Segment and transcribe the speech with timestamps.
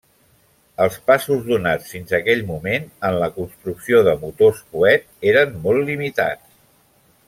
[0.85, 6.47] Els passos donats fins aquell moment en la construcció de motors coet eren molt limitats.